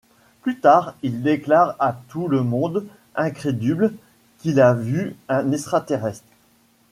[0.41, 3.93] Plus tard, il déclare à tout le monde, incrédule,
[4.39, 6.25] qu'il a vu un extraterrestre.